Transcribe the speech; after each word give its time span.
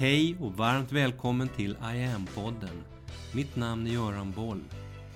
Hej 0.00 0.36
och 0.40 0.52
varmt 0.52 0.92
välkommen 0.92 1.48
till 1.48 1.70
I 1.70 2.04
am-podden. 2.04 2.84
Mitt 3.34 3.56
namn 3.56 3.86
är 3.86 3.90
Göran 3.90 4.32
Boll. 4.32 4.64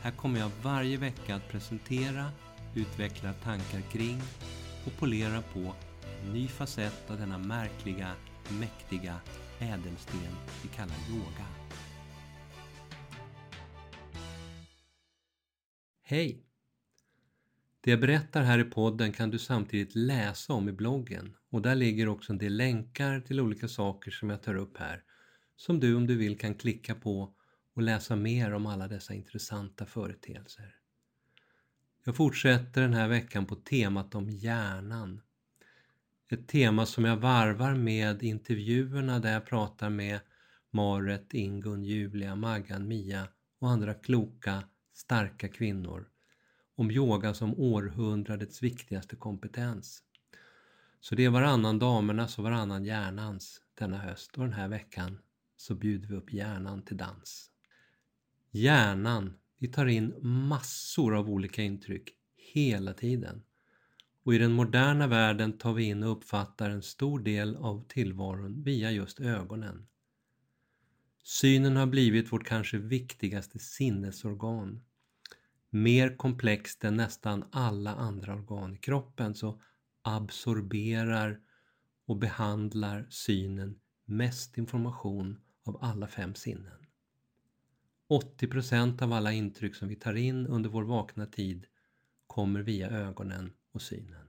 Här 0.03 0.11
kommer 0.11 0.41
jag 0.41 0.51
varje 0.63 0.97
vecka 0.97 1.35
att 1.35 1.49
presentera, 1.49 2.31
utveckla 2.75 3.33
tankar 3.33 3.81
kring 3.81 4.21
och 4.87 4.93
polera 4.99 5.43
på 5.43 5.75
en 6.23 6.33
ny 6.33 6.49
facett 6.49 7.11
av 7.11 7.19
denna 7.19 7.39
märkliga, 7.39 8.11
mäktiga 8.61 9.21
ädelsten 9.59 10.37
vi 10.63 10.69
kallar 10.69 10.97
yoga. 11.11 11.47
Hej! 16.03 16.44
Det 17.85 17.91
jag 17.91 18.01
berättar 18.01 18.43
här 18.43 18.59
i 18.59 18.65
podden 18.65 19.13
kan 19.13 19.31
du 19.31 19.39
samtidigt 19.39 19.95
läsa 19.95 20.53
om 20.53 20.69
i 20.69 20.73
bloggen 20.73 21.37
och 21.51 21.63
där 21.63 21.75
ligger 21.75 22.09
också 22.09 22.33
en 22.33 22.39
del 22.39 22.57
länkar 22.57 23.21
till 23.21 23.41
olika 23.41 23.69
saker 23.69 24.11
som 24.11 24.31
jag 24.31 24.43
tar 24.43 24.55
upp 24.55 24.79
här 24.79 25.03
som 25.57 25.81
du 25.81 25.95
om 25.95 26.07
du 26.07 26.17
vill 26.17 26.39
kan 26.39 26.55
klicka 26.55 26.95
på 26.95 27.35
och 27.75 27.83
läsa 27.83 28.17
mer 28.17 28.55
om 28.55 28.67
alla 28.67 28.89
dessa 28.89 29.15
intressanta 29.15 29.87
företeelser. 29.87 30.77
Jag 32.05 32.17
fortsätter 32.17 32.83
den 32.83 32.95
här 32.95 33.09
veckan 33.09 33.47
på 33.47 33.55
temat 33.55 34.15
om 34.15 34.31
hjärnan. 34.31 35.21
Ett 36.31 36.49
tema 36.49 36.87
som 36.87 37.05
jag 37.05 37.17
varvar 37.17 37.75
med 37.75 38.23
intervjuerna 38.23 39.19
där 39.19 39.33
jag 39.33 39.47
pratar 39.47 39.91
med 39.91 40.21
Maret, 40.71 41.35
Ingun, 41.35 41.85
Julia, 41.85 42.37
Maggan, 42.37 42.89
Mia 42.89 43.29
och 43.59 43.71
andra 43.71 43.95
kloka, 43.95 44.63
starka 44.93 45.49
kvinnor 45.49 46.09
om 46.75 46.91
yoga 46.91 47.35
som 47.35 47.55
århundradets 47.61 48.63
viktigaste 48.63 49.17
kompetens. 49.17 50.03
Så 51.01 51.15
det 51.15 51.25
är 51.25 51.31
varannan 51.31 51.79
damernas 51.79 52.39
och 52.39 52.45
varannan 52.45 52.85
hjärnans 52.85 53.61
denna 53.75 53.99
höst 53.99 54.39
och 54.39 54.45
den 54.45 54.53
här 54.53 54.69
veckan 54.69 55.19
så 55.57 55.75
bjuder 55.75 56.09
vi 56.09 56.15
upp 56.15 56.33
hjärnan 56.33 56.83
till 56.83 56.97
dans. 56.97 57.51
Hjärnan, 58.51 59.35
vi 59.59 59.69
tar 59.69 59.87
in 59.87 60.15
massor 60.23 61.15
av 61.15 61.31
olika 61.31 61.63
intryck 61.63 62.15
hela 62.37 62.93
tiden. 62.93 63.43
Och 64.23 64.35
i 64.35 64.39
den 64.39 64.53
moderna 64.53 65.07
världen 65.07 65.59
tar 65.59 65.73
vi 65.73 65.85
in 65.85 66.03
och 66.03 66.13
uppfattar 66.13 66.71
en 66.71 66.83
stor 66.83 67.19
del 67.19 67.57
av 67.57 67.85
tillvaron 67.89 68.63
via 68.63 68.91
just 68.91 69.21
ögonen. 69.21 69.87
Synen 71.23 71.77
har 71.77 71.87
blivit 71.87 72.33
vårt 72.33 72.47
kanske 72.47 72.79
viktigaste 72.79 73.59
sinnesorgan 73.59 74.81
mer 75.75 76.17
komplext 76.17 76.85
än 76.85 76.97
nästan 76.97 77.45
alla 77.51 77.95
andra 77.95 78.35
organ 78.35 78.75
i 78.75 78.79
kroppen 78.79 79.35
så 79.35 79.61
absorberar 80.03 81.41
och 82.07 82.17
behandlar 82.17 83.07
synen 83.11 83.81
mest 84.05 84.59
information 84.59 85.41
av 85.65 85.79
alla 85.85 86.07
fem 86.07 86.35
sinnen. 86.35 86.87
80% 88.09 89.03
av 89.03 89.13
alla 89.13 89.33
intryck 89.33 89.75
som 89.75 89.89
vi 89.89 89.97
tar 89.97 90.15
in 90.15 90.47
under 90.47 90.71
vår 90.71 90.83
vakna 90.83 91.27
tid 91.27 91.67
kommer 92.27 92.61
via 92.63 92.91
ögonen 92.91 93.53
och 93.73 93.83
synen. 93.83 94.29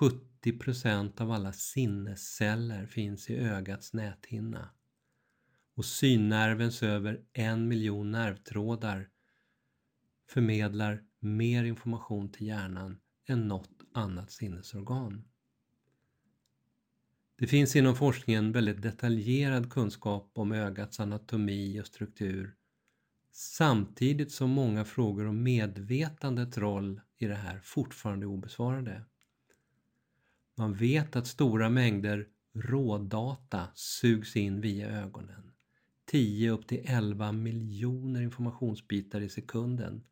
70% 0.00 1.20
av 1.20 1.30
alla 1.30 1.52
sinnesceller 1.52 2.86
finns 2.86 3.30
i 3.30 3.36
ögats 3.36 3.92
näthinna 3.92 4.70
och 5.74 5.84
synnervens 5.84 6.82
över 6.82 7.20
en 7.32 7.68
miljon 7.68 8.10
nervtrådar 8.10 9.08
förmedlar 10.26 11.02
mer 11.18 11.64
information 11.64 12.32
till 12.32 12.46
hjärnan 12.46 12.98
än 13.26 13.48
något 13.48 13.82
annat 13.92 14.30
sinnesorgan. 14.30 15.24
Det 17.38 17.46
finns 17.46 17.76
inom 17.76 17.96
forskningen 17.96 18.52
väldigt 18.52 18.82
detaljerad 18.82 19.72
kunskap 19.72 20.30
om 20.34 20.52
ögats 20.52 21.00
anatomi 21.00 21.80
och 21.80 21.86
struktur 21.86 22.54
samtidigt 23.36 24.32
som 24.32 24.50
många 24.50 24.84
frågor 24.84 25.26
om 25.26 25.42
medvetandets 25.42 26.58
roll 26.58 27.00
i 27.18 27.26
det 27.26 27.34
här 27.34 27.60
fortfarande 27.60 28.24
är 28.26 28.28
obesvarade. 28.28 29.04
Man 30.54 30.74
vet 30.74 31.16
att 31.16 31.26
stora 31.26 31.70
mängder 31.70 32.28
rådata 32.54 33.68
sugs 33.74 34.36
in 34.36 34.60
via 34.60 34.88
ögonen. 34.88 35.52
10 36.04 36.50
upp 36.50 36.66
till 36.66 36.82
11 36.84 37.32
miljoner 37.32 38.20
informationsbitar 38.20 39.20
i 39.20 39.28
sekunden 39.28 40.04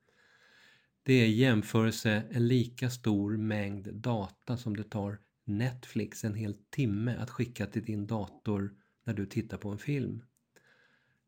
det 1.06 1.12
är 1.12 1.26
i 1.26 1.34
jämförelse 1.34 2.22
en 2.31 2.48
lika 2.48 2.91
stor 2.91 3.37
mängd 3.37 3.94
data 3.94 4.56
som 4.56 4.76
det 4.76 4.84
tar 4.84 5.19
Netflix 5.44 6.25
en 6.25 6.34
hel 6.34 6.54
timme 6.54 7.16
att 7.16 7.31
skicka 7.31 7.66
till 7.66 7.84
din 7.84 8.06
dator 8.06 8.75
när 9.04 9.15
du 9.15 9.26
tittar 9.26 9.59
på 9.59 9.69
en 9.69 9.78
film. 9.78 10.25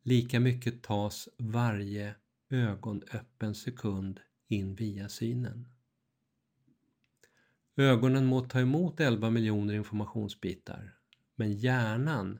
Lika 0.03 0.41
mycket 0.41 0.83
tas 0.83 1.29
varje 1.39 2.15
ögonöppen 2.51 3.55
sekund 3.55 4.21
in 4.49 4.75
via 4.75 5.09
synen. 5.09 5.69
Ögonen 7.77 8.27
må 8.27 8.41
ta 8.41 8.61
emot 8.61 9.01
11 9.01 9.31
miljoner 9.31 9.75
informationsbitar, 9.75 10.95
men 11.35 11.53
hjärnan 11.53 12.39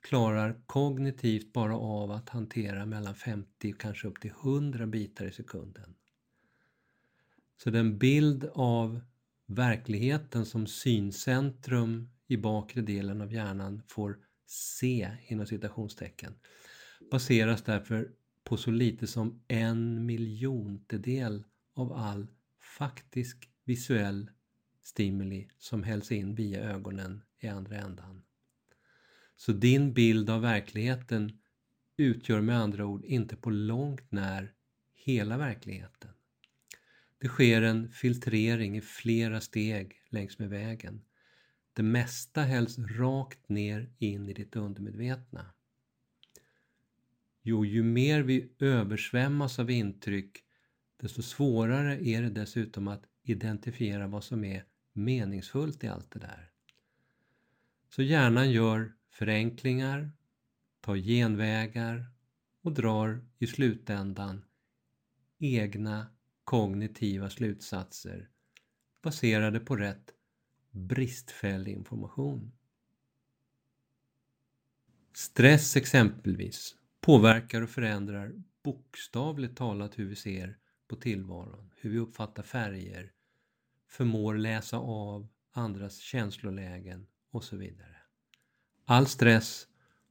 klarar 0.00 0.62
kognitivt 0.66 1.52
bara 1.52 1.76
av 1.76 2.10
att 2.10 2.28
hantera 2.28 2.86
mellan 2.86 3.14
50 3.14 3.72
och 3.72 3.80
kanske 3.80 4.08
upp 4.08 4.20
till 4.20 4.30
100 4.30 4.86
bitar 4.86 5.26
i 5.26 5.32
sekunden. 5.32 5.94
Så 7.62 7.70
den 7.70 7.98
bild 7.98 8.44
av 8.54 9.00
verkligheten 9.46 10.46
som 10.46 10.66
syncentrum 10.66 12.08
i 12.26 12.36
bakre 12.36 12.82
delen 12.82 13.20
av 13.20 13.32
hjärnan 13.32 13.82
får 13.86 14.18
se 14.46 15.10
inom 15.26 15.46
citationstecken 15.46 16.34
baseras 17.10 17.62
därför 17.62 18.10
på 18.44 18.56
så 18.56 18.70
lite 18.70 19.06
som 19.06 19.42
en 19.48 20.06
miljontedel 20.06 21.44
av 21.74 21.92
all 21.92 22.26
faktisk 22.78 23.50
visuell 23.64 24.30
stimuli 24.82 25.48
som 25.58 25.82
hälls 25.82 26.12
in 26.12 26.34
via 26.34 26.60
ögonen 26.60 27.22
i 27.40 27.48
andra 27.48 27.76
ändan. 27.76 28.22
Så 29.36 29.52
din 29.52 29.92
bild 29.92 30.30
av 30.30 30.40
verkligheten 30.40 31.38
utgör 31.96 32.40
med 32.40 32.58
andra 32.58 32.86
ord 32.86 33.04
inte 33.04 33.36
på 33.36 33.50
långt 33.50 34.12
när 34.12 34.52
hela 34.94 35.38
verkligheten. 35.38 36.10
Det 37.18 37.28
sker 37.28 37.62
en 37.62 37.92
filtrering 37.92 38.76
i 38.76 38.80
flera 38.80 39.40
steg 39.40 40.02
längs 40.08 40.38
med 40.38 40.48
vägen. 40.48 41.02
Det 41.72 41.82
mesta 41.82 42.42
hälls 42.42 42.78
rakt 42.78 43.48
ner 43.48 43.90
in 43.98 44.28
i 44.28 44.32
ditt 44.32 44.56
undermedvetna. 44.56 45.46
Jo, 47.42 47.64
ju 47.64 47.82
mer 47.82 48.22
vi 48.22 48.52
översvämmas 48.58 49.58
av 49.58 49.70
intryck, 49.70 50.44
desto 50.96 51.22
svårare 51.22 52.08
är 52.08 52.22
det 52.22 52.30
dessutom 52.30 52.88
att 52.88 53.04
identifiera 53.22 54.06
vad 54.06 54.24
som 54.24 54.44
är 54.44 54.64
meningsfullt 54.92 55.84
i 55.84 55.88
allt 55.88 56.10
det 56.10 56.18
där. 56.18 56.50
Så 57.88 58.02
hjärnan 58.02 58.50
gör 58.50 58.92
förenklingar, 59.10 60.10
tar 60.80 60.96
genvägar 60.96 62.06
och 62.62 62.72
drar 62.72 63.20
i 63.38 63.46
slutändan 63.46 64.44
egna 65.38 66.06
kognitiva 66.48 67.30
slutsatser 67.30 68.28
baserade 69.02 69.60
på 69.60 69.76
rätt 69.76 70.14
bristfällig 70.70 71.72
information. 71.72 72.52
Stress 75.14 75.76
exempelvis 75.76 76.74
påverkar 77.00 77.62
och 77.62 77.70
förändrar 77.70 78.42
bokstavligt 78.62 79.56
talat 79.56 79.98
hur 79.98 80.08
vi 80.08 80.16
ser 80.16 80.58
på 80.88 80.96
tillvaron, 80.96 81.70
hur 81.76 81.90
vi 81.90 81.98
uppfattar 81.98 82.42
färger, 82.42 83.12
förmår 83.88 84.34
läsa 84.34 84.78
av 84.78 85.28
andras 85.52 85.98
känslolägen 85.98 87.06
och 87.30 87.44
så 87.44 87.56
vidare. 87.56 87.96
All 88.84 89.06
stress 89.06 89.66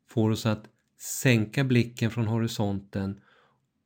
får 0.07 0.29
oss 0.29 0.45
att 0.45 0.69
sänka 0.97 1.63
blicken 1.63 2.12
från 2.12 2.27
horisonten 2.27 3.21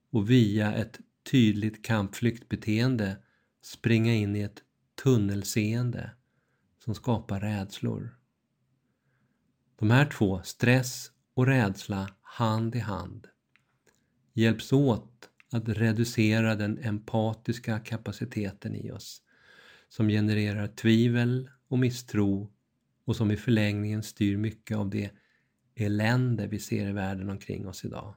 och 0.10 0.30
via 0.30 0.74
ett 0.74 1.00
tydligt 1.32 1.86
kampflyktbeteende 1.86 3.18
springa 3.62 4.14
in 4.14 4.36
i 4.36 4.42
ett 4.42 4.64
tunnelseende 5.04 6.12
som 6.80 6.96
skapar 6.96 7.40
rädslor. 7.40 8.18
De 9.80 9.92
här 9.92 10.06
två, 10.06 10.42
stress 10.44 11.12
och 11.34 11.48
rädsla, 11.48 12.10
hand 12.22 12.76
i 12.76 12.80
hand, 12.80 13.28
hjälps 14.34 14.74
åt 14.74 15.30
att 15.52 15.70
reducera 15.70 16.56
den 16.56 16.78
empatiska 16.78 17.80
kapaciteten 17.80 18.76
i 18.76 18.92
oss 18.92 19.22
som 19.90 20.08
genererar 20.08 20.68
tvivel 20.68 21.50
och 21.68 21.80
misstro 21.80 22.52
och 23.06 23.16
som 23.16 23.32
i 23.32 23.38
förlängningen 23.38 24.04
styr 24.04 24.38
mycket 24.38 24.78
av 24.78 24.90
det 24.90 25.12
elände 25.76 26.48
vi 26.48 26.60
ser 26.60 26.90
i 26.90 26.92
världen 26.92 27.30
omkring 27.30 27.68
oss 27.68 27.86
idag 27.86 28.16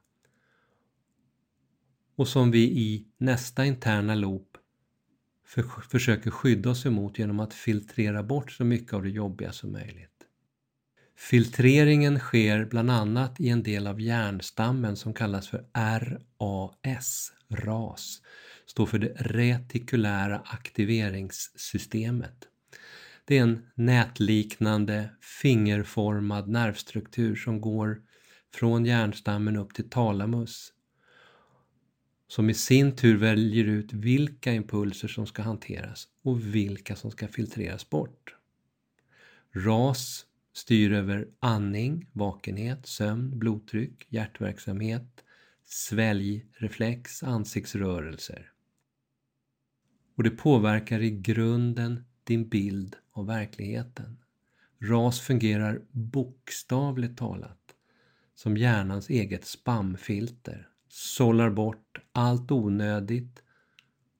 och 2.16 2.28
som 2.28 2.50
vi 2.50 2.62
i 2.62 3.06
nästa 3.18 3.64
interna 3.64 4.14
loop 4.14 4.56
för, 5.46 5.62
försöker 5.62 6.30
skydda 6.30 6.70
oss 6.70 6.86
emot 6.86 7.18
genom 7.18 7.40
att 7.40 7.54
filtrera 7.54 8.22
bort 8.22 8.52
så 8.52 8.64
mycket 8.64 8.92
av 8.92 9.02
det 9.02 9.10
jobbiga 9.10 9.52
som 9.52 9.72
möjligt. 9.72 10.10
Filtreringen 11.16 12.18
sker 12.18 12.64
bland 12.64 12.90
annat 12.90 13.40
i 13.40 13.48
en 13.48 13.62
del 13.62 13.86
av 13.86 14.00
hjärnstammen 14.00 14.96
som 14.96 15.14
kallas 15.14 15.48
för 15.48 15.64
RAS, 15.74 17.32
RAS, 17.48 18.22
står 18.66 18.86
för 18.86 18.98
det 18.98 19.12
retikulära 19.16 20.42
aktiveringssystemet. 20.44 22.48
Det 23.24 23.38
är 23.38 23.42
en 23.42 23.66
nätliknande 23.74 25.10
fingerformad 25.42 26.48
nervstruktur 26.48 27.36
som 27.36 27.60
går 27.60 28.02
från 28.54 28.84
hjärnstammen 28.84 29.56
upp 29.56 29.74
till 29.74 29.90
talamus 29.90 30.73
som 32.34 32.50
i 32.50 32.54
sin 32.54 32.96
tur 32.96 33.16
väljer 33.16 33.64
ut 33.64 33.92
vilka 33.92 34.52
impulser 34.52 35.08
som 35.08 35.26
ska 35.26 35.42
hanteras 35.42 36.08
och 36.22 36.54
vilka 36.54 36.96
som 36.96 37.10
ska 37.10 37.28
filtreras 37.28 37.90
bort. 37.90 38.34
RAS 39.52 40.26
styr 40.52 40.92
över 40.92 41.28
andning, 41.40 42.08
vakenhet, 42.12 42.86
sömn, 42.86 43.38
blodtryck, 43.38 44.06
hjärtverksamhet, 44.08 45.24
sväljreflex, 45.64 47.22
ansiktsrörelser. 47.22 48.50
Och 50.16 50.22
det 50.22 50.30
påverkar 50.30 51.00
i 51.00 51.10
grunden 51.10 52.04
din 52.24 52.48
bild 52.48 52.96
av 53.12 53.26
verkligheten. 53.26 54.18
RAS 54.78 55.20
fungerar 55.20 55.82
bokstavligt 55.90 57.18
talat 57.18 57.74
som 58.34 58.56
hjärnans 58.56 59.10
eget 59.10 59.44
spamfilter, 59.44 60.68
sållar 60.94 61.50
bort 61.50 61.98
allt 62.12 62.50
onödigt 62.50 63.42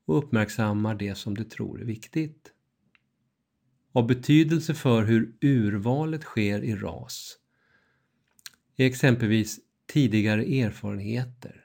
och 0.04 0.18
uppmärksammar 0.18 0.94
det 0.94 1.14
som 1.14 1.34
du 1.34 1.44
tror 1.44 1.80
är 1.80 1.84
viktigt. 1.84 2.52
Av 3.92 4.06
betydelse 4.06 4.74
för 4.74 5.04
hur 5.04 5.36
urvalet 5.40 6.22
sker 6.22 6.64
i 6.64 6.74
RAS 6.74 7.38
är 8.76 8.86
exempelvis 8.86 9.60
tidigare 9.86 10.44
erfarenheter 10.44 11.64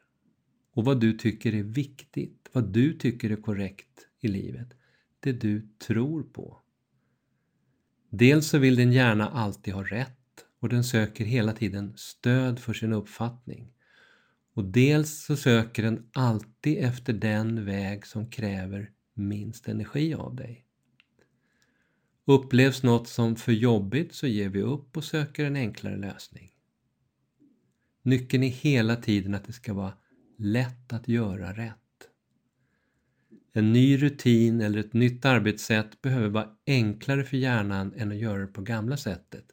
och 0.73 0.85
vad 0.85 1.00
du 1.00 1.17
tycker 1.17 1.53
är 1.53 1.63
viktigt, 1.63 2.50
vad 2.51 2.73
du 2.73 2.94
tycker 2.94 3.29
är 3.29 3.41
korrekt 3.41 4.07
i 4.19 4.27
livet, 4.27 4.73
det 5.19 5.31
du 5.31 5.69
tror 5.88 6.23
på. 6.23 6.62
Dels 8.09 8.47
så 8.47 8.57
vill 8.57 8.75
din 8.75 8.91
hjärna 8.91 9.29
alltid 9.29 9.73
ha 9.73 9.83
rätt 9.83 10.45
och 10.59 10.69
den 10.69 10.83
söker 10.83 11.25
hela 11.25 11.53
tiden 11.53 11.94
stöd 11.97 12.59
för 12.59 12.73
sin 12.73 12.94
uppfattning. 12.94 13.73
Och 14.59 14.65
dels 14.65 15.23
så 15.25 15.35
söker 15.35 15.83
den 15.83 16.09
alltid 16.13 16.77
efter 16.77 17.13
den 17.13 17.65
väg 17.65 18.06
som 18.06 18.29
kräver 18.29 18.91
minst 19.13 19.67
energi 19.67 20.13
av 20.13 20.35
dig. 20.35 20.65
Upplevs 22.25 22.83
något 22.83 23.07
som 23.07 23.35
för 23.35 23.51
jobbigt 23.51 24.13
så 24.13 24.27
ger 24.27 24.50
vi 24.50 24.61
upp 24.61 24.97
och 24.97 25.03
söker 25.03 25.45
en 25.45 25.56
enklare 25.56 25.97
lösning. 25.97 26.51
Nyckeln 28.01 28.44
är 28.44 28.50
hela 28.50 28.95
tiden 28.95 29.35
att 29.35 29.45
det 29.45 29.53
ska 29.53 29.73
vara 29.73 29.94
lätt 30.38 30.94
att 30.94 31.07
göra 31.07 31.53
rätt. 31.53 32.09
En 33.53 33.73
ny 33.73 33.97
rutin 33.97 34.62
eller 34.62 34.79
ett 34.79 34.94
nytt 34.94 35.25
arbetssätt 35.25 36.01
behöver 36.01 36.29
vara 36.29 36.50
enklare 36.67 37.23
för 37.23 37.38
hjärnan 37.38 37.94
än 37.97 38.12
att 38.12 38.17
göra 38.17 38.41
det 38.41 38.47
på 38.47 38.62
gamla 38.62 38.97
sättet. 38.97 39.45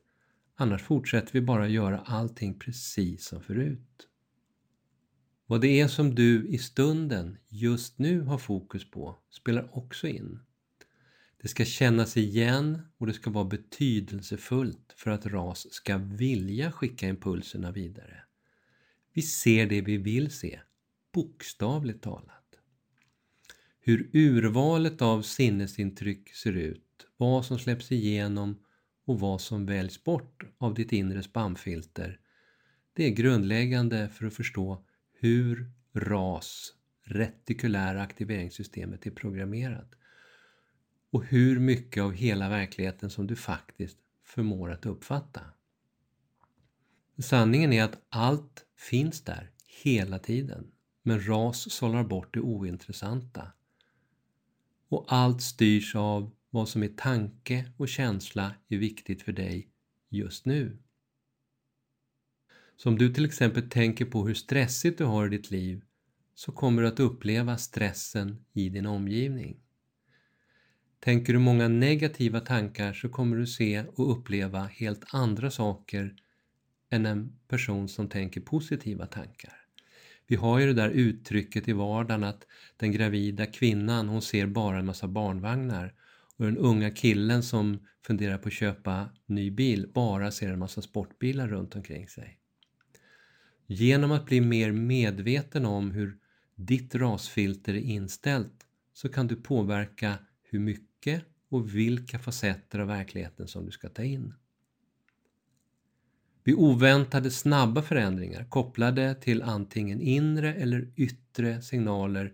Annars 0.55 0.83
fortsätter 0.83 1.33
vi 1.33 1.41
bara 1.41 1.69
göra 1.69 1.99
allting 1.99 2.59
precis 2.59 3.25
som 3.25 3.43
förut. 3.43 4.09
Vad 5.49 5.61
det 5.61 5.81
är 5.81 5.89
som 5.89 6.15
du 6.15 6.49
i 6.49 6.59
stunden, 6.59 7.39
just 7.49 7.99
nu, 7.99 8.21
har 8.21 8.39
fokus 8.39 8.91
på 8.91 9.19
spelar 9.31 9.77
också 9.79 10.09
in. 10.09 10.41
Det 11.43 11.49
ska 11.49 11.65
kännas 11.65 12.17
igen 12.17 12.79
och 12.99 13.07
det 13.07 13.13
ska 13.13 13.31
vara 13.31 13.45
betydelsefullt 13.45 14.95
för 14.97 15.11
att 15.11 15.27
RAS 15.27 15.73
ska 15.73 15.99
vilja 15.99 16.73
skicka 16.73 17.09
impulserna 17.09 17.73
vidare. 17.73 18.23
Vi 19.13 19.23
ser 19.23 19.67
det 19.67 19.81
vi 19.81 19.97
vill 19.97 20.31
se, 20.31 20.61
bokstavligt 21.13 22.03
talat. 22.03 22.59
Hur 23.81 24.11
urvalet 24.13 25.03
av 25.03 25.23
sinnesintryck 25.23 26.35
ser 26.35 26.53
ut, 26.53 27.07
vad 27.17 27.45
som 27.45 27.59
släpps 27.59 27.93
igenom 27.93 28.59
och 29.05 29.21
vad 29.21 29.41
som 29.41 29.67
väljs 29.67 30.05
bort 30.05 30.45
av 30.59 30.75
ditt 30.75 30.93
inre 30.93 31.23
spamfilter, 31.23 32.21
det 32.93 33.05
är 33.05 33.11
grundläggande 33.11 34.09
för 34.09 34.27
att 34.27 34.35
förstå 34.35 34.86
hur 35.27 35.71
RAS, 35.93 36.75
retikulära 37.03 38.03
aktiveringssystemet, 38.03 39.07
är 39.07 39.11
programmerat 39.11 39.95
och 41.11 41.25
hur 41.25 41.61
mycket 41.61 42.03
av 42.03 42.13
hela 42.13 42.49
verkligheten 42.49 43.11
som 43.11 43.27
du 43.27 43.37
faktiskt 43.37 43.99
förmår 44.25 44.71
att 44.71 44.87
uppfatta. 44.87 45.41
Sanningen 47.19 47.73
är 47.73 47.85
att 47.85 47.99
allt 48.09 48.65
finns 48.77 49.21
där 49.21 49.51
hela 49.83 50.19
tiden, 50.19 50.71
men 51.03 51.27
RAS 51.27 51.73
sållar 51.73 52.05
bort 52.05 52.35
det 52.35 52.41
ointressanta. 52.41 53.53
Och 54.89 55.05
allt 55.09 55.43
styrs 55.43 55.95
av 55.95 56.31
vad 56.51 56.69
som 56.69 56.83
är 56.83 56.89
tanke 56.89 57.73
och 57.77 57.89
känsla 57.89 58.55
är 58.69 58.79
viktigt 58.79 59.23
för 59.23 59.33
dig 59.33 59.69
just 60.09 60.47
nu. 60.47 60.79
Så 62.77 62.89
om 62.89 62.99
du 62.99 63.13
till 63.13 63.25
exempel 63.25 63.71
tänker 63.71 64.05
på 64.05 64.27
hur 64.27 64.35
stressigt 64.35 64.99
du 64.99 65.05
har 65.05 65.27
i 65.27 65.31
ditt 65.31 65.51
liv 65.51 65.83
så 66.35 66.53
kommer 66.53 66.83
du 66.83 66.89
att 66.89 67.01
uppleva 67.01 67.59
stressen 67.59 68.45
i 68.53 68.69
din 68.69 68.87
omgivning. 68.87 69.57
Tänker 71.01 71.33
du 71.33 71.39
många 71.39 71.69
negativa 71.69 72.41
tankar 72.41 72.93
så 72.93 73.09
kommer 73.09 73.37
du 73.37 73.47
se 73.47 73.85
och 73.95 74.13
uppleva 74.13 74.65
helt 74.65 75.05
andra 75.15 75.51
saker 75.51 76.15
än 76.91 77.07
en 77.07 77.39
person 77.49 77.89
som 77.89 78.09
tänker 78.09 78.41
positiva 78.41 79.07
tankar. 79.07 79.55
Vi 80.27 80.37
har 80.37 80.59
ju 80.59 80.67
det 80.67 80.73
där 80.73 80.91
uttrycket 80.91 81.69
i 81.69 81.73
vardagen 81.73 82.25
att 82.25 82.47
den 82.77 82.93
gravida 82.93 83.47
kvinnan 83.47 84.09
hon 84.09 84.23
ser 84.23 84.47
bara 84.47 84.79
en 84.79 84.87
massa 84.87 85.09
barnvagnar 85.09 85.95
och 86.37 86.45
den 86.45 86.59
unga 86.59 86.91
killen 86.91 87.43
som 87.43 87.87
funderar 88.07 88.39
på 88.39 88.49
att 88.49 88.55
köpa 88.55 89.09
ny 89.27 89.51
bil 89.51 89.91
bara 89.95 90.31
ser 90.31 90.53
en 90.53 90.59
massa 90.59 90.83
sportbilar 90.83 91.49
runt 91.49 91.77
omkring 91.77 92.09
sig. 92.09 92.39
Genom 93.67 94.13
att 94.13 94.27
bli 94.27 94.41
mer 94.41 94.73
medveten 94.73 95.67
om 95.67 95.91
hur 95.91 96.19
ditt 96.55 96.95
rasfilter 96.95 97.75
är 97.75 97.81
inställt 97.81 98.67
så 98.93 99.09
kan 99.09 99.27
du 99.27 99.37
påverka 99.37 100.19
hur 100.43 100.59
mycket 100.59 101.25
och 101.49 101.75
vilka 101.75 102.19
facetter 102.19 102.79
av 102.79 102.87
verkligheten 102.87 103.49
som 103.49 103.67
du 103.67 103.71
ska 103.71 103.89
ta 103.89 104.03
in. 104.03 104.35
Vid 106.45 106.55
oväntade 106.55 107.31
snabba 107.31 107.83
förändringar 107.83 108.45
kopplade 108.45 109.15
till 109.15 109.43
antingen 109.43 110.01
inre 110.01 110.55
eller 110.55 110.89
yttre 110.97 111.63
signaler 111.63 112.33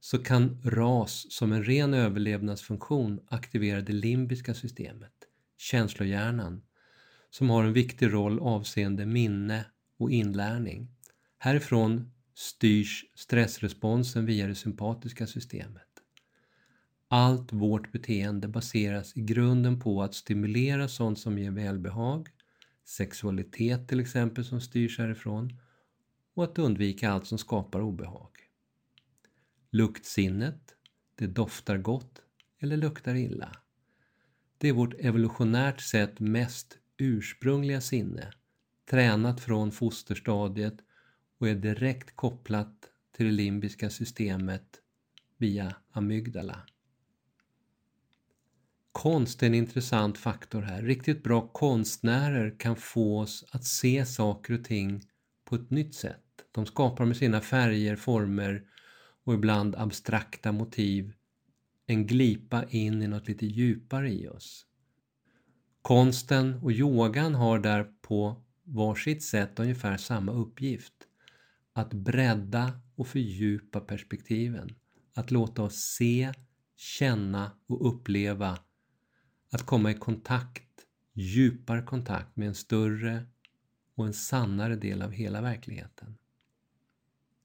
så 0.00 0.18
kan 0.18 0.62
RAS 0.64 1.26
som 1.32 1.52
en 1.52 1.64
ren 1.64 1.94
överlevnadsfunktion 1.94 3.20
aktivera 3.28 3.80
det 3.80 3.92
limbiska 3.92 4.54
systemet, 4.54 5.12
känslohjärnan, 5.56 6.62
som 7.30 7.50
har 7.50 7.64
en 7.64 7.72
viktig 7.72 8.12
roll 8.12 8.40
avseende 8.40 9.06
minne 9.06 9.64
och 9.98 10.10
inlärning. 10.10 10.88
Härifrån 11.38 12.12
styrs 12.34 13.04
stressresponsen 13.14 14.26
via 14.26 14.46
det 14.46 14.54
sympatiska 14.54 15.26
systemet. 15.26 15.82
Allt 17.08 17.52
vårt 17.52 17.92
beteende 17.92 18.48
baseras 18.48 19.16
i 19.16 19.20
grunden 19.20 19.80
på 19.80 20.02
att 20.02 20.14
stimulera 20.14 20.88
sånt 20.88 21.18
som 21.18 21.38
ger 21.38 21.50
välbehag, 21.50 22.28
sexualitet 22.84 23.88
till 23.88 24.00
exempel 24.00 24.44
som 24.44 24.60
styrs 24.60 24.98
härifrån, 24.98 25.58
och 26.34 26.44
att 26.44 26.58
undvika 26.58 27.10
allt 27.10 27.26
som 27.26 27.38
skapar 27.38 27.80
obehag. 27.80 28.30
Luktsinnet, 29.70 30.74
det 31.14 31.26
doftar 31.26 31.78
gott 31.78 32.22
eller 32.60 32.76
luktar 32.76 33.14
illa. 33.14 33.56
Det 34.58 34.68
är 34.68 34.72
vårt 34.72 34.94
evolutionärt 34.98 35.80
sett 35.80 36.20
mest 36.20 36.78
ursprungliga 36.96 37.80
sinne, 37.80 38.30
tränat 38.90 39.40
från 39.40 39.72
fosterstadiet 39.72 40.74
och 41.38 41.48
är 41.48 41.54
direkt 41.54 42.16
kopplat 42.16 42.74
till 43.16 43.26
det 43.26 43.32
limbiska 43.32 43.90
systemet 43.90 44.80
via 45.36 45.74
amygdala. 45.92 46.62
Konst 48.92 49.42
är 49.42 49.46
en 49.46 49.54
intressant 49.54 50.18
faktor 50.18 50.62
här. 50.62 50.82
Riktigt 50.82 51.22
bra 51.22 51.48
konstnärer 51.48 52.58
kan 52.58 52.76
få 52.76 53.20
oss 53.20 53.44
att 53.52 53.64
se 53.64 54.06
saker 54.06 54.54
och 54.54 54.64
ting 54.64 55.02
på 55.44 55.54
ett 55.54 55.70
nytt 55.70 55.94
sätt. 55.94 56.24
De 56.52 56.66
skapar 56.66 57.04
med 57.04 57.16
sina 57.16 57.40
färger, 57.40 57.96
former 57.96 58.64
och 59.24 59.34
ibland 59.34 59.76
abstrakta 59.76 60.52
motiv 60.52 61.12
en 61.86 62.06
glipa 62.06 62.64
in 62.64 63.02
i 63.02 63.06
något 63.08 63.28
lite 63.28 63.46
djupare 63.46 64.12
i 64.12 64.28
oss. 64.28 64.66
Konsten 65.82 66.54
och 66.62 66.72
yogan 66.72 67.34
har 67.34 67.58
där 67.58 67.86
på 68.02 68.42
varsitt 68.68 69.22
sätt 69.22 69.60
ungefär 69.60 69.96
samma 69.96 70.32
uppgift. 70.32 70.94
Att 71.72 71.94
bredda 71.94 72.80
och 72.96 73.06
fördjupa 73.06 73.80
perspektiven. 73.80 74.68
Att 75.14 75.30
låta 75.30 75.62
oss 75.62 75.76
se, 75.76 76.32
känna 76.76 77.52
och 77.66 77.88
uppleva. 77.88 78.58
Att 79.50 79.62
komma 79.62 79.90
i 79.90 79.94
kontakt 79.94 80.62
djupare 81.18 81.82
kontakt 81.82 82.36
med 82.36 82.48
en 82.48 82.54
större 82.54 83.24
och 83.94 84.06
en 84.06 84.12
sannare 84.12 84.76
del 84.76 85.02
av 85.02 85.10
hela 85.10 85.40
verkligheten. 85.40 86.18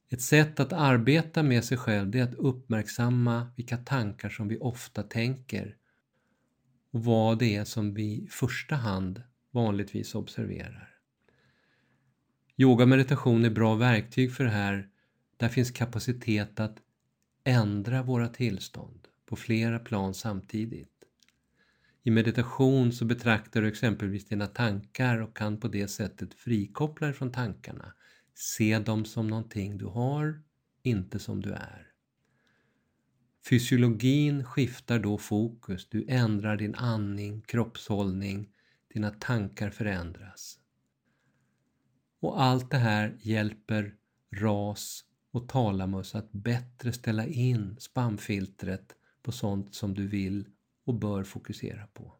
Ett 0.09 0.21
sätt 0.21 0.59
att 0.59 0.73
arbeta 0.73 1.43
med 1.43 1.63
sig 1.63 1.77
själv 1.77 2.15
är 2.15 2.23
att 2.23 2.33
uppmärksamma 2.33 3.51
vilka 3.55 3.77
tankar 3.77 4.29
som 4.29 4.47
vi 4.47 4.57
ofta 4.57 5.03
tänker 5.03 5.77
och 6.91 7.03
vad 7.03 7.39
det 7.39 7.55
är 7.55 7.65
som 7.65 7.93
vi 7.93 8.03
i 8.03 8.27
första 8.27 8.75
hand 8.75 9.23
vanligtvis 9.51 10.15
observerar. 10.15 10.92
Yoga 12.57 12.83
och 12.83 12.89
meditation 12.89 13.45
är 13.45 13.50
bra 13.50 13.75
verktyg 13.75 14.33
för 14.33 14.43
det 14.43 14.50
här. 14.50 14.88
Där 15.38 15.50
finns 15.50 15.72
kapacitet 15.72 16.60
att 16.60 16.77
ändra 17.43 18.03
våra 18.03 18.27
tillstånd 18.27 19.07
på 19.25 19.36
flera 19.36 19.79
plan 19.79 20.13
samtidigt. 20.13 20.89
I 22.03 22.12
meditation 22.12 22.91
så 22.91 23.05
betraktar 23.05 23.62
du 23.62 23.67
exempelvis 23.67 24.25
dina 24.25 24.48
tankar 24.48 25.17
och 25.17 25.36
kan 25.38 25.60
på 25.60 25.67
det 25.67 25.88
sättet 25.88 26.33
frikoppla 26.33 27.07
dig 27.07 27.15
från 27.15 27.31
tankarna. 27.31 27.93
Se 28.33 28.79
dem 28.79 29.05
som 29.05 29.27
någonting 29.27 29.77
du 29.77 29.86
har, 29.86 30.41
inte 30.83 31.19
som 31.19 31.41
du 31.41 31.51
är. 31.51 31.88
Fysiologin 33.50 34.43
skiftar 34.43 35.00
då 35.00 35.17
fokus, 35.17 35.89
du 35.89 36.05
ändrar 36.07 36.57
din 36.57 36.75
andning, 36.75 37.41
kroppshållning, 37.41 38.50
dina 38.93 39.10
tankar 39.12 39.69
förändras. 39.69 40.60
Och 42.23 42.41
allt 42.41 42.71
det 42.71 42.77
här 42.77 43.17
hjälper 43.21 43.95
ras 44.31 45.05
och 45.31 45.47
talamus 45.49 46.15
att 46.15 46.31
bättre 46.31 46.93
ställa 46.93 47.25
in 47.25 47.75
spamfiltret 47.79 48.95
på 49.21 49.31
sånt 49.31 49.75
som 49.75 49.93
du 49.93 50.07
vill 50.07 50.45
och 50.85 50.93
bör 50.93 51.23
fokusera 51.23 51.87
på. 51.87 52.13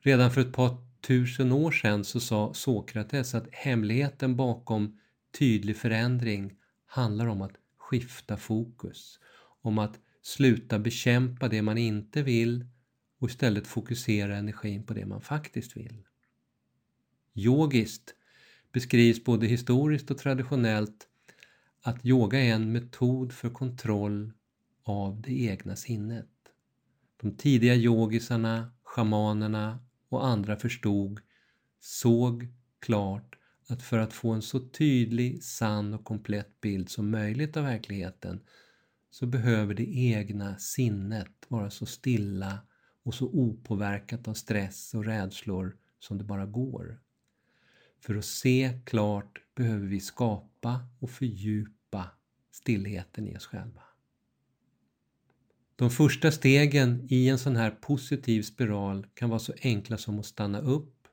Redan 0.00 0.30
för 0.30 0.40
ett 0.40 0.52
par 0.52 0.76
tusen 1.00 1.52
år 1.52 1.70
sedan 1.70 2.04
så 2.04 2.20
sa 2.20 2.54
Sokrates 2.54 3.34
att 3.34 3.48
hemligheten 3.52 4.36
bakom 4.36 4.98
tydlig 5.38 5.76
förändring 5.76 6.54
handlar 6.86 7.26
om 7.26 7.42
att 7.42 7.56
skifta 7.76 8.36
fokus, 8.36 9.20
om 9.62 9.78
att 9.78 10.00
sluta 10.22 10.78
bekämpa 10.78 11.48
det 11.48 11.62
man 11.62 11.78
inte 11.78 12.22
vill 12.22 12.66
och 13.18 13.30
istället 13.30 13.66
fokusera 13.66 14.36
energin 14.36 14.82
på 14.82 14.94
det 14.94 15.06
man 15.06 15.20
faktiskt 15.20 15.76
vill. 15.76 16.02
Yogiskt 17.34 18.14
beskrivs 18.74 19.24
både 19.24 19.46
historiskt 19.46 20.10
och 20.10 20.18
traditionellt 20.18 21.08
att 21.82 22.06
yoga 22.06 22.38
är 22.40 22.54
en 22.54 22.72
metod 22.72 23.32
för 23.32 23.50
kontroll 23.50 24.32
av 24.82 25.20
det 25.20 25.42
egna 25.42 25.76
sinnet. 25.76 26.30
De 27.22 27.36
tidiga 27.36 27.74
yogisarna, 27.74 28.70
shamanerna 28.82 29.78
och 30.08 30.26
andra 30.26 30.56
förstod, 30.56 31.20
såg 31.80 32.48
klart 32.80 33.36
att 33.68 33.82
för 33.82 33.98
att 33.98 34.12
få 34.12 34.30
en 34.30 34.42
så 34.42 34.60
tydlig, 34.60 35.44
sann 35.44 35.94
och 35.94 36.04
komplett 36.04 36.60
bild 36.60 36.88
som 36.88 37.10
möjligt 37.10 37.56
av 37.56 37.64
verkligheten 37.64 38.40
så 39.10 39.26
behöver 39.26 39.74
det 39.74 39.96
egna 39.96 40.58
sinnet 40.58 41.46
vara 41.48 41.70
så 41.70 41.86
stilla 41.86 42.58
och 43.02 43.14
så 43.14 43.26
opåverkat 43.26 44.28
av 44.28 44.34
stress 44.34 44.94
och 44.94 45.04
rädslor 45.04 45.76
som 45.98 46.18
det 46.18 46.24
bara 46.24 46.46
går. 46.46 47.03
För 48.04 48.16
att 48.16 48.24
se 48.24 48.80
klart 48.84 49.42
behöver 49.54 49.86
vi 49.86 50.00
skapa 50.00 50.86
och 50.98 51.10
fördjupa 51.10 52.10
stillheten 52.50 53.28
i 53.28 53.36
oss 53.36 53.46
själva. 53.46 53.82
De 55.76 55.90
första 55.90 56.32
stegen 56.32 57.06
i 57.08 57.28
en 57.28 57.38
sån 57.38 57.56
här 57.56 57.70
positiv 57.70 58.42
spiral 58.42 59.06
kan 59.14 59.30
vara 59.30 59.38
så 59.38 59.52
enkla 59.62 59.98
som 59.98 60.18
att 60.18 60.26
stanna 60.26 60.60
upp, 60.60 61.08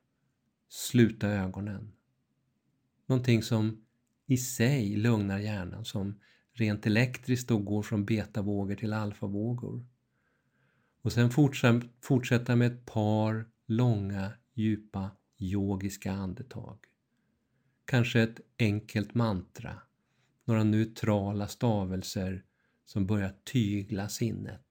sluta 0.69 1.27
ögonen. 1.27 1.91
Någonting 3.05 3.43
som 3.43 3.85
i 4.25 4.37
sig 4.37 4.95
lugnar 4.95 5.39
hjärnan, 5.39 5.85
som 5.85 6.19
rent 6.53 6.85
elektriskt 6.85 7.47
då 7.47 7.57
går 7.57 7.81
från 7.81 8.05
betavågor 8.05 8.75
till 8.75 8.93
alfavågor. 8.93 9.85
Och 11.01 11.11
sen 11.11 11.29
fortsätta 12.01 12.55
med 12.55 12.71
ett 12.71 12.85
par 12.85 13.49
långa, 13.65 14.31
djupa 14.53 15.11
yogiska 15.41 16.11
andetag. 16.11 16.77
Kanske 17.85 18.21
ett 18.21 18.39
enkelt 18.59 19.13
mantra, 19.13 19.81
några 20.45 20.63
neutrala 20.63 21.47
stavelser 21.47 22.43
som 22.85 23.07
börjar 23.07 23.35
tygla 23.43 24.09
sinnet. 24.09 24.65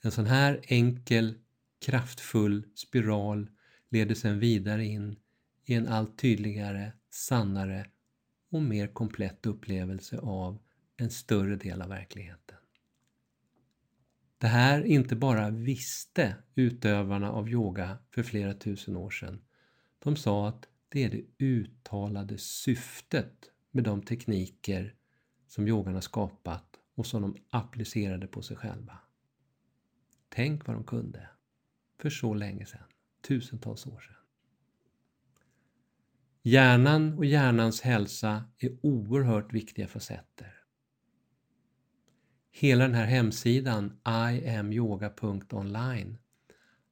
En 0.00 0.10
sån 0.10 0.26
här 0.26 0.60
enkel, 0.62 1.38
kraftfull 1.78 2.68
spiral 2.74 3.50
leder 3.88 4.14
sedan 4.14 4.38
vidare 4.38 4.84
in 4.84 5.16
i 5.64 5.74
en 5.74 5.88
allt 5.88 6.18
tydligare, 6.18 6.92
sannare 7.10 7.86
och 8.50 8.62
mer 8.62 8.86
komplett 8.86 9.46
upplevelse 9.46 10.18
av 10.18 10.58
en 10.96 11.10
större 11.10 11.56
del 11.56 11.82
av 11.82 11.88
verkligheten. 11.88 12.56
Det 14.42 14.48
här 14.48 14.84
inte 14.84 15.16
bara 15.16 15.50
visste 15.50 16.36
utövarna 16.54 17.32
av 17.32 17.48
yoga 17.48 17.98
för 18.10 18.22
flera 18.22 18.54
tusen 18.54 18.96
år 18.96 19.10
sedan. 19.10 19.42
De 19.98 20.16
sa 20.16 20.48
att 20.48 20.68
det 20.88 21.04
är 21.04 21.10
det 21.10 21.44
uttalade 21.44 22.38
syftet 22.38 23.50
med 23.70 23.84
de 23.84 24.02
tekniker 24.02 24.94
som 25.46 25.68
yogan 25.68 25.94
har 25.94 26.00
skapat 26.00 26.64
och 26.94 27.06
som 27.06 27.22
de 27.22 27.36
applicerade 27.50 28.26
på 28.26 28.42
sig 28.42 28.56
själva. 28.56 28.98
Tänk 30.28 30.66
vad 30.66 30.76
de 30.76 30.84
kunde 30.84 31.28
för 31.98 32.10
så 32.10 32.34
länge 32.34 32.66
sedan, 32.66 32.88
tusentals 33.28 33.86
år 33.86 34.00
sedan. 34.00 34.16
Hjärnan 36.42 37.18
och 37.18 37.24
hjärnans 37.24 37.80
hälsa 37.80 38.44
är 38.58 38.78
oerhört 38.82 39.52
viktiga 39.52 39.88
facetter. 39.88 40.61
Hela 42.54 42.84
den 42.84 42.94
här 42.94 43.06
hemsidan 43.06 44.00
iamyoga.online 44.06 46.18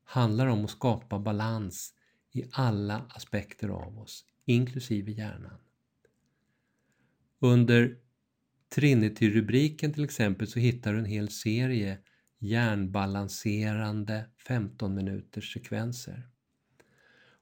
handlar 0.05 0.47
om 0.47 0.65
att 0.65 0.71
skapa 0.71 1.19
balans 1.19 1.95
i 2.33 2.45
alla 2.53 3.07
aspekter 3.09 3.69
av 3.69 3.99
oss, 3.99 4.25
inklusive 4.45 5.13
hjärnan. 5.13 5.59
Under 7.39 7.97
Trinity-rubriken 8.75 9.93
till 9.93 10.05
exempel 10.05 10.47
så 10.47 10.59
hittar 10.59 10.93
du 10.93 10.99
en 10.99 11.05
hel 11.05 11.29
serie 11.29 11.99
hjärnbalanserande 12.39 14.25
15 14.47 14.95
minuters 14.95 15.53
sekvenser. 15.53 16.29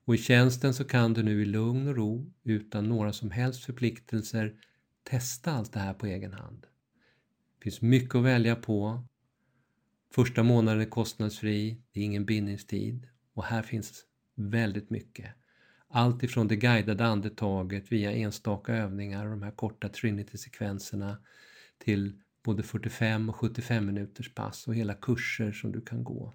Och 0.05 0.15
i 0.15 0.19
tjänsten 0.19 0.75
så 0.75 0.85
kan 0.85 1.15
du 1.15 1.23
nu 1.23 1.43
i 1.43 1.45
lugn 1.45 1.89
och 1.89 1.97
ro, 1.97 2.33
utan 2.45 2.89
några 2.89 3.13
som 3.13 3.31
helst 3.31 3.65
förpliktelser, 3.65 4.55
testa 5.03 5.53
allt 5.53 5.73
det 5.73 5.81
här 5.81 5.95
på 5.95 6.07
egen 6.07 6.33
hand. 6.33 6.67
Det 7.59 7.63
finns 7.63 7.83
mycket 7.83 8.15
att 8.15 8.25
välja 8.25 8.57
på. 8.57 9.05
Första 10.15 10.43
månaden 10.43 10.81
är 10.81 10.91
kostnadsfri, 10.91 11.83
det 11.93 12.01
är 12.01 12.05
ingen 12.05 12.25
bindningstid 12.25 13.09
och 13.35 13.45
här 13.45 13.63
finns 13.63 14.05
väldigt 14.35 14.91
mycket. 14.91 15.35
Allt 15.89 16.23
ifrån 16.23 16.49
det 16.49 16.57
guidade 16.57 17.07
andetaget 17.07 17.93
via 17.93 18.13
enstaka 18.13 18.75
övningar 18.75 19.25
och 19.25 19.31
de 19.31 19.43
här 19.43 19.51
korta 19.51 19.89
Trinity-sekvenserna 19.89 21.19
till 21.79 22.21
både 22.43 22.63
45 22.63 23.29
och 23.29 23.37
75 23.37 23.87
minuters 23.87 24.35
pass 24.35 24.69
och 24.69 24.75
hela 24.75 24.95
kurser 24.95 25.53
som 25.53 25.73
du 25.73 25.81
kan 25.81 26.05
gå. 26.05 26.35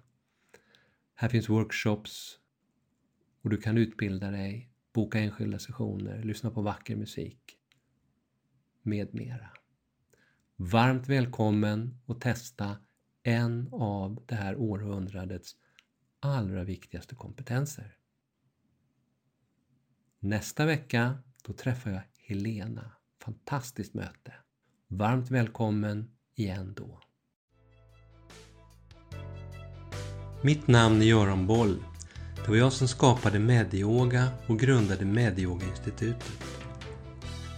Här 1.14 1.28
finns 1.28 1.48
workshops 1.48 2.38
och 3.42 3.50
du 3.50 3.56
kan 3.56 3.78
utbilda 3.78 4.30
dig, 4.30 4.70
boka 4.92 5.18
enskilda 5.18 5.58
sessioner, 5.58 6.22
lyssna 6.22 6.50
på 6.50 6.62
vacker 6.62 6.96
musik 6.96 7.58
med 8.82 9.14
mera. 9.14 9.50
Varmt 10.56 11.08
välkommen 11.08 12.00
att 12.06 12.20
testa 12.20 12.76
en 13.22 13.68
av 13.72 14.22
det 14.26 14.34
här 14.34 14.56
århundradets 14.56 15.56
allra 16.20 16.64
viktigaste 16.64 17.14
kompetenser. 17.14 17.96
Nästa 20.20 20.66
vecka 20.66 21.18
då 21.44 21.52
träffar 21.52 21.90
jag 21.90 22.02
Helena. 22.18 22.90
Fantastiskt 23.22 23.94
möte. 23.94 24.32
Varmt 24.88 25.30
välkommen 25.30 26.10
igen 26.34 26.74
då. 26.76 27.00
Mitt 30.42 30.66
namn 30.66 31.02
är 31.02 31.06
Göran 31.06 31.46
Boll. 31.46 31.84
Det 32.36 32.48
var 32.48 32.56
jag 32.56 32.72
som 32.72 32.88
skapade 32.88 33.38
Medyoga 33.38 34.28
och 34.46 34.58
grundade 34.58 35.04
Medyoga-institutet. 35.04 36.43